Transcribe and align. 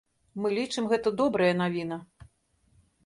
Мы 0.43 0.47
лічым, 0.59 0.87
гэта 0.93 1.13
добрая 1.21 1.53
навіна. 1.63 1.97